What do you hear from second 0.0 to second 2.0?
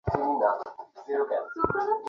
দশটার মধ্যে এয়ারপোর্টে যাব।